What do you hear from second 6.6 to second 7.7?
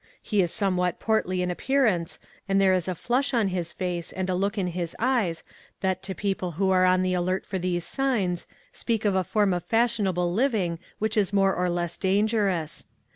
are on the alert for